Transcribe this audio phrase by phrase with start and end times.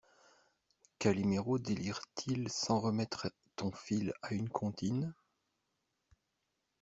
[0.97, 5.13] Caliméro délire-t-il sans remettre ton fil à une comptine?